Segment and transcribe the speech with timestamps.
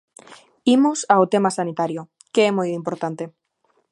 [0.75, 2.01] Imos ao tema sanitario,
[2.33, 3.23] que é moi importante.